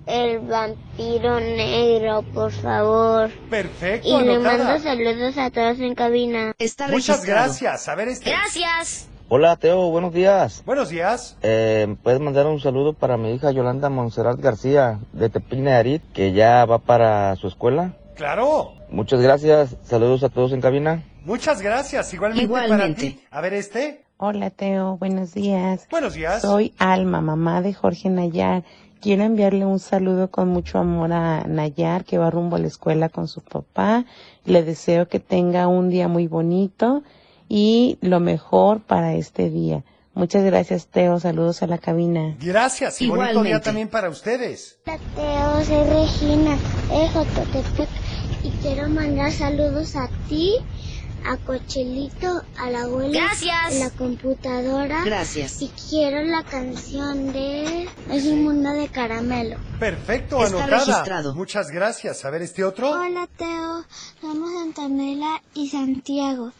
[0.10, 3.30] El vampiro negro, por favor.
[3.48, 6.54] Perfecto, Y le mando saludos a todos en cabina.
[6.58, 7.88] Está Muchas gracias.
[7.88, 8.32] A ver este.
[8.32, 9.08] Gracias.
[9.28, 10.64] Hola Teo, buenos días.
[10.66, 11.38] Buenos días.
[11.44, 16.32] Eh, ¿Puedes mandar un saludo para mi hija Yolanda Monserrat García de Tepín Nayarit, que
[16.34, 17.94] ya va para su escuela?
[18.16, 18.74] Claro.
[18.90, 19.78] Muchas gracias.
[19.84, 21.04] Saludos a todos en cabina.
[21.24, 22.12] Muchas gracias.
[22.16, 23.02] Igualmente, para Igualmente.
[23.02, 23.20] ti.
[23.30, 24.02] A ver este.
[24.18, 25.88] Hola Teo, buenos días.
[25.92, 26.42] Buenos días.
[26.42, 28.64] Soy Alma, mamá de Jorge Nayar.
[29.02, 33.08] Quiero enviarle un saludo con mucho amor a Nayar, que va rumbo a la escuela
[33.08, 34.06] con su papá.
[34.46, 37.04] Le deseo que tenga un día muy bonito
[37.48, 39.84] y lo mejor para este día.
[40.14, 42.36] Muchas gracias Teo, saludos a la cabina.
[42.42, 43.64] Gracias y bonito día Igualmente.
[43.64, 44.80] también para ustedes.
[44.86, 46.58] Hola Teo, soy Regina
[48.44, 50.56] y quiero mandar saludos a ti,
[51.26, 53.56] a Cochelito, a la abuela, Gracias.
[53.66, 55.04] a la computadora.
[55.04, 55.62] Gracias.
[55.62, 59.58] Y quiero la canción de Es un mundo de caramelo.
[59.80, 60.86] Perfecto, Está anotada.
[60.86, 61.36] registrado.
[61.36, 62.26] Muchas gracias.
[62.26, 62.90] A ver este otro.
[62.90, 63.86] Hola Teo,
[64.22, 66.52] somos Antonella y Santiago.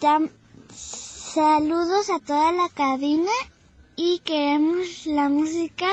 [0.00, 0.30] Tam-
[0.74, 3.30] saludos a toda la cabina
[3.96, 5.86] y queremos la música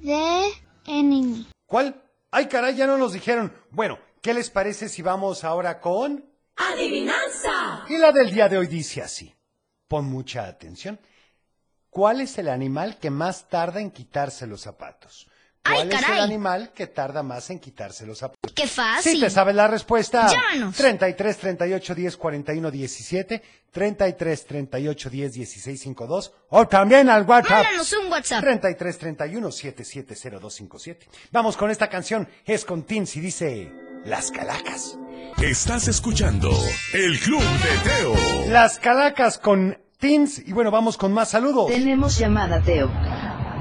[0.00, 0.42] de
[0.86, 1.46] Enemy.
[1.66, 2.02] ¿Cuál?
[2.30, 3.52] Ay, caray, ya no nos dijeron.
[3.70, 6.24] Bueno, ¿qué les parece si vamos ahora con...
[6.58, 7.84] Adivinanza.
[7.88, 9.34] Y la del día de hoy dice así.
[9.86, 10.98] Pon mucha atención.
[11.90, 15.26] ¿Cuál es el animal que más tarda en quitarse los zapatos?
[15.64, 18.52] ¡Ay, ¿Cuál es el animal que tarda más en quitarse los zapatos?
[18.54, 19.14] ¡Qué fácil!
[19.14, 20.28] Si te sabes la respuesta.
[20.28, 20.76] Llámanos.
[20.76, 27.64] 33 38 10 41 17, 33 38 10 16 52 o también al WhatsApp.
[27.64, 28.40] Mándanos un WhatsApp.
[28.40, 31.08] 33 31 770257.
[31.32, 32.28] Vamos con esta canción.
[32.44, 34.98] Es con Teens y dice Las Calacas.
[35.42, 36.50] Estás escuchando
[36.94, 38.50] El Club de Teo.
[38.50, 41.68] Las Calacas con Teens y bueno, vamos con más saludos.
[41.68, 42.90] Tenemos llamada, Teo.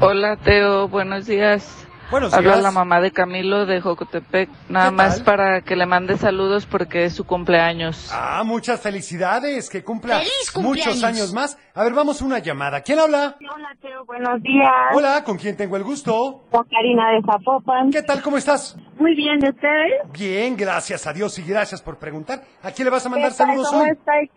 [0.01, 1.85] Hola Teo, buenos días.
[2.09, 2.63] Buenos Habla días.
[2.63, 4.49] la mamá de Camilo de Jocotepec.
[4.69, 8.09] Nada ¿Qué más para que le mande saludos porque es su cumpleaños.
[8.13, 10.87] Ah, muchas felicidades, que cumpla ¡Feliz cumpleaños!
[10.95, 11.57] muchos años más.
[11.73, 12.79] A ver, vamos a una llamada.
[12.81, 13.35] ¿Quién habla?
[13.53, 14.69] Hola, Teo, buenos días.
[14.93, 16.45] Hola, ¿con quién tengo el gusto?
[16.49, 17.91] Con Karina de Zapopan.
[17.91, 18.21] ¿Qué tal?
[18.21, 18.77] ¿Cómo estás?
[18.99, 19.93] Muy bien, ¿de ustedes?
[20.11, 22.41] Bien, gracias a Dios y gracias por preguntar.
[22.63, 23.89] ¿A quién le vas a mandar saludos ¿Cómo hoy?
[23.91, 24.29] está el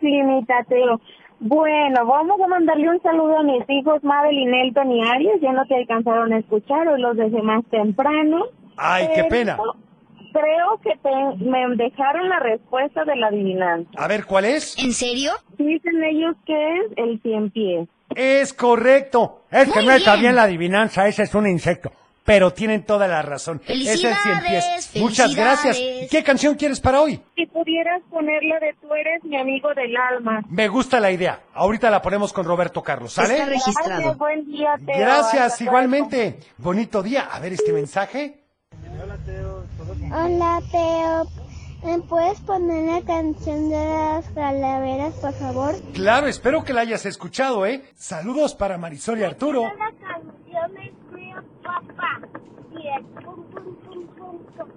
[0.68, 1.00] Teo?
[1.40, 5.40] Bueno, vamos a mandarle un saludo a mis hijos Mabel, Nelton y Arias.
[5.40, 8.44] Ya no te alcanzaron a escuchar, hoy los dejé más temprano.
[8.76, 9.58] Ay, qué Pero pena.
[10.32, 13.90] Creo que te- me dejaron la respuesta de la adivinanza.
[13.96, 14.76] A ver, ¿cuál es?
[14.78, 15.32] ¿En serio?
[15.58, 17.88] Dicen ellos que es el cien pies.
[18.14, 19.42] Es correcto.
[19.50, 20.22] Es que Muy no está bien.
[20.22, 21.90] bien la adivinanza, ese es un insecto.
[22.24, 23.60] Pero tienen toda la razón.
[23.66, 24.12] Es el cien
[24.46, 24.64] pies.
[24.64, 25.76] Felicidades, Muchas gracias.
[25.76, 26.04] felicidades.
[26.04, 27.20] ¿Y qué canción quieres para hoy?
[27.34, 30.42] Si pudieras ponerla de tú eres mi amigo del alma.
[30.48, 31.40] Me gusta la idea.
[31.54, 33.34] Ahorita la ponemos con Roberto Carlos, ¿sale?
[33.34, 33.88] Está registrado.
[33.88, 34.98] Gracias, buen día, Teo.
[34.98, 36.38] Gracias, Hasta igualmente.
[36.58, 37.22] Bonito día.
[37.32, 38.44] A ver este mensaje.
[40.12, 41.26] Hola Teo,
[41.84, 45.74] ¿me puedes poner la canción de las calaveras, por favor?
[45.94, 47.82] Claro, espero que la hayas escuchado, ¿eh?
[47.94, 49.62] Saludos para Marisol y Arturo.
[49.62, 50.92] La canción de
[51.62, 52.20] Papá
[52.72, 54.68] y el pum pum pum pum pum.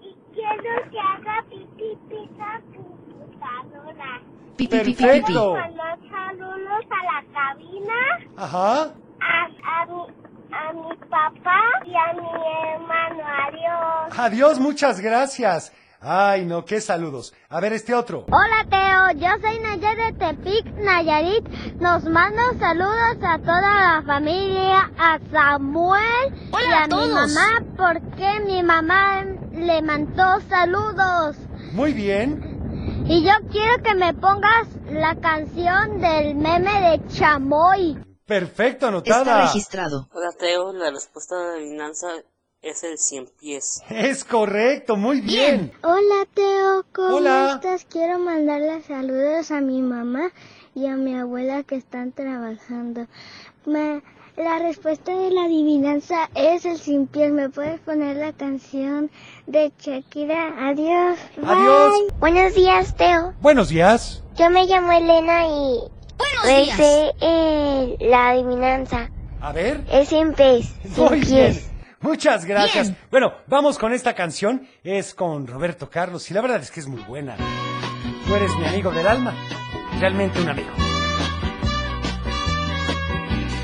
[0.00, 1.44] Y quiero que haga
[2.74, 4.20] computadora.
[4.56, 5.02] Pipi, pipi, pipi.
[5.04, 5.54] Perfecto.
[5.54, 8.00] Mandar saludos a la cabina,
[8.36, 8.94] Ajá.
[9.20, 9.44] a,
[9.82, 10.02] a, mi,
[10.52, 12.28] a mi papá y a mi
[12.72, 13.22] hermano.
[13.46, 14.18] Adiós.
[14.18, 15.72] Adiós, muchas gracias.
[16.00, 17.34] Ay, no, qué saludos.
[17.48, 18.24] A ver este otro.
[18.30, 21.48] Hola Teo, yo soy Nayar de Tepic, Nayarit.
[21.80, 27.64] Nos mando saludos a toda la familia, a Samuel Hola y a, a mi mamá
[27.76, 31.36] porque mi mamá le mandó saludos.
[31.72, 33.04] Muy bien.
[33.08, 37.98] Y yo quiero que me pongas la canción del meme de Chamoy.
[38.24, 39.42] Perfecto, anotada.
[39.42, 40.08] registrado.
[40.12, 42.06] Hola Teo, la respuesta de la adivinanza
[42.62, 43.82] es el cien pies.
[43.90, 45.72] Es correcto, muy bien.
[45.82, 47.52] Hola Teo, ¿cómo Hola.
[47.54, 47.84] estás?
[47.84, 50.30] Quiero mandarle saludos a mi mamá
[50.74, 53.06] y a mi abuela que están trabajando.
[53.66, 54.02] Me-
[54.36, 57.32] la respuesta de la adivinanza es el sin pies.
[57.32, 59.10] ¿Me puedes poner la canción
[59.48, 60.68] de Shakira?
[60.68, 61.18] Adiós.
[61.44, 61.92] Adiós.
[62.08, 62.18] Bye.
[62.20, 63.32] Buenos días, Teo.
[63.40, 64.22] Buenos días.
[64.36, 65.80] Yo me llamo Elena y
[66.18, 66.76] Buenos me días.
[66.76, 69.10] sé eh, la adivinanza.
[69.40, 69.84] A ver.
[69.90, 70.72] Es sin pies.
[70.84, 71.58] Sin Muy bien.
[72.00, 72.88] Muchas gracias.
[72.88, 72.98] Bien.
[73.10, 74.66] Bueno, vamos con esta canción.
[74.84, 77.36] Es con Roberto Carlos y la verdad es que es muy buena.
[78.26, 79.34] Tú eres mi amigo del alma.
[79.98, 80.70] Realmente un amigo.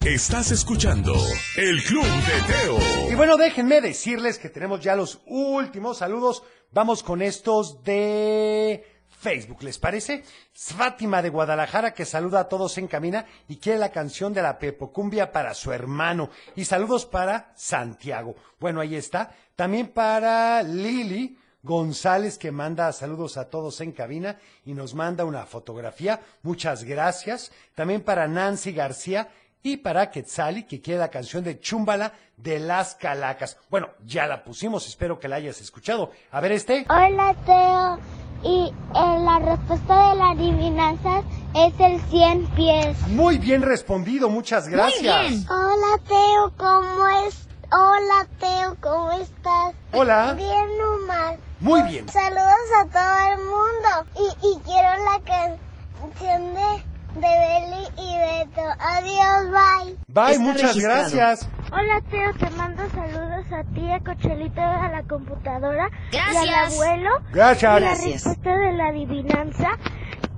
[0.05, 1.15] Estás escuchando
[1.57, 3.11] el Club de Teo.
[3.11, 6.43] Y bueno, déjenme decirles que tenemos ya los últimos saludos.
[6.73, 8.85] Vamos con estos de
[9.25, 10.23] Facebook, ¿les parece?
[10.53, 14.59] Fátima de Guadalajara que saluda a todos en camina y quiere la canción de la
[14.59, 16.29] Pepocumbia para su hermano.
[16.55, 18.35] Y saludos para Santiago.
[18.61, 19.35] Bueno, ahí está.
[19.57, 21.39] También para Lili.
[21.63, 26.21] González que manda saludos a todos en cabina y nos manda una fotografía.
[26.43, 27.51] Muchas gracias.
[27.75, 29.31] También para Nancy García
[29.63, 33.57] y para Quetzali, que quiere la canción de Chumbala de las Calacas.
[33.71, 36.11] Bueno, ya la pusimos, espero que la hayas escuchado.
[36.31, 36.85] A ver este.
[36.91, 41.23] Hola Teo y eh, la respuesta de la adivinanza
[41.55, 42.97] es el 100 pies.
[43.09, 45.03] Muy bien respondido, muchas gracias.
[45.31, 45.47] bien.
[45.49, 47.49] Hola Teo, ¿cómo es?
[47.73, 49.75] Hola Teo, ¿cómo estás?
[49.93, 50.35] Hola.
[50.37, 51.37] Bien nomás.
[51.61, 52.09] Muy bien.
[52.09, 58.63] Saludos a todo el mundo y, y quiero la canción de, de Beli y Beto.
[58.79, 59.97] Adiós, bye.
[60.09, 61.01] Bye, Está muchas registrado.
[61.11, 61.49] gracias.
[61.77, 66.75] Hola Teo, te mando saludos a ti, a Cochelito, a la computadora y al Gracias.
[66.75, 67.11] abuelo.
[67.33, 67.63] Gracias.
[67.63, 68.13] Y la Gracias.
[68.27, 69.79] respuesta de la adivinanza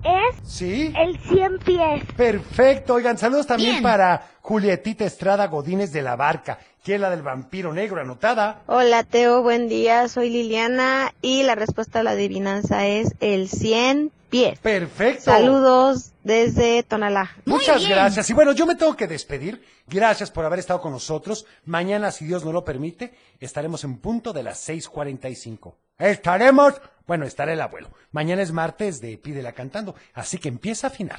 [0.02, 0.94] es Sí.
[0.96, 2.04] el 100 pies.
[2.16, 2.94] Perfecto.
[2.94, 3.82] Oigan, saludos también Bien.
[3.82, 8.62] para Julietita Estrada Godínez de la Barca, que es la del vampiro negro, anotada.
[8.66, 14.12] Hola Teo, buen día, soy Liliana y la respuesta a la adivinanza es el 100
[14.30, 14.60] pies.
[14.60, 15.24] Perfecto.
[15.24, 17.32] Saludos desde Tonalá.
[17.44, 18.30] Muchas gracias.
[18.30, 19.64] Y bueno, yo me tengo que despedir.
[19.88, 21.44] Gracias por haber estado con nosotros.
[21.64, 25.74] Mañana, si Dios no lo permite, estaremos en punto de las 6:45.
[25.98, 27.90] Estaremos, bueno, estará el abuelo.
[28.12, 31.18] Mañana es martes de Pídela Cantando, así que empieza a afinar.